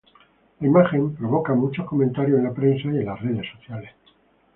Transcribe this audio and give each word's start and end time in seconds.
La 0.59 0.65
imagen 0.65 1.13
provoca 1.13 1.53
muchos 1.53 1.85
comentarios 1.85 2.39
en 2.39 2.45
la 2.45 2.53
prensa 2.55 2.85
y 2.91 2.97
en 2.97 3.05
las 3.05 3.21
redes 3.21 3.45
sociales. 3.55 3.91